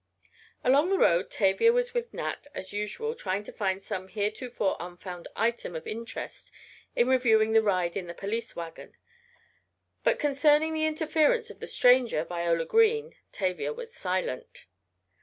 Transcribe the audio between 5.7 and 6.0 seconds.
of